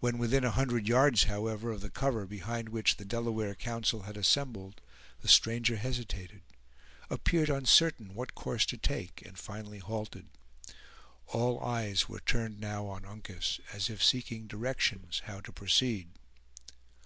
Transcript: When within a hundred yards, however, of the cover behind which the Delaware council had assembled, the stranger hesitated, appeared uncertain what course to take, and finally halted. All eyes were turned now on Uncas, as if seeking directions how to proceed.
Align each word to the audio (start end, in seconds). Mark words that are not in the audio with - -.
When 0.00 0.18
within 0.18 0.44
a 0.44 0.50
hundred 0.50 0.86
yards, 0.86 1.22
however, 1.24 1.70
of 1.72 1.80
the 1.80 1.88
cover 1.88 2.26
behind 2.26 2.68
which 2.68 2.98
the 2.98 3.06
Delaware 3.06 3.54
council 3.54 4.02
had 4.02 4.18
assembled, 4.18 4.82
the 5.22 5.28
stranger 5.28 5.76
hesitated, 5.76 6.42
appeared 7.08 7.48
uncertain 7.48 8.12
what 8.14 8.34
course 8.34 8.66
to 8.66 8.76
take, 8.76 9.22
and 9.24 9.38
finally 9.38 9.78
halted. 9.78 10.28
All 11.28 11.58
eyes 11.60 12.06
were 12.06 12.20
turned 12.20 12.60
now 12.60 12.84
on 12.84 13.06
Uncas, 13.06 13.58
as 13.72 13.88
if 13.88 14.04
seeking 14.04 14.46
directions 14.46 15.20
how 15.24 15.40
to 15.40 15.52
proceed. 15.52 16.10